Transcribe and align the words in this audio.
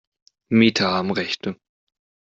Mieter 0.49 0.89
haben 0.89 1.11
Rechte. 1.11 1.57